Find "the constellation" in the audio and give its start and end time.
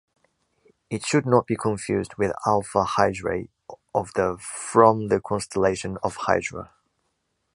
5.09-5.99